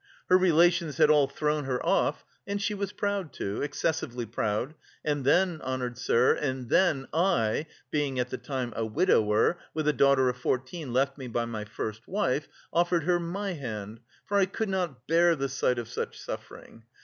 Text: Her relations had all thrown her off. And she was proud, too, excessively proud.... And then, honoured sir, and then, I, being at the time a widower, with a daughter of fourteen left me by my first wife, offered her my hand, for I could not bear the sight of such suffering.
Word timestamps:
Her 0.29 0.37
relations 0.39 0.97
had 0.97 1.11
all 1.11 1.27
thrown 1.27 1.65
her 1.65 1.79
off. 1.85 2.25
And 2.47 2.59
she 2.59 2.73
was 2.73 2.91
proud, 2.91 3.31
too, 3.31 3.61
excessively 3.61 4.25
proud.... 4.25 4.73
And 5.05 5.23
then, 5.25 5.61
honoured 5.61 5.95
sir, 5.95 6.33
and 6.33 6.69
then, 6.69 7.07
I, 7.13 7.67
being 7.91 8.17
at 8.19 8.31
the 8.31 8.39
time 8.39 8.73
a 8.75 8.83
widower, 8.83 9.59
with 9.75 9.87
a 9.87 9.93
daughter 9.93 10.27
of 10.27 10.37
fourteen 10.37 10.91
left 10.91 11.19
me 11.19 11.27
by 11.27 11.45
my 11.45 11.65
first 11.65 12.07
wife, 12.07 12.47
offered 12.73 13.03
her 13.03 13.19
my 13.19 13.53
hand, 13.53 13.99
for 14.25 14.39
I 14.39 14.47
could 14.47 14.69
not 14.69 15.05
bear 15.05 15.35
the 15.35 15.47
sight 15.47 15.77
of 15.77 15.87
such 15.87 16.17
suffering. 16.19 16.81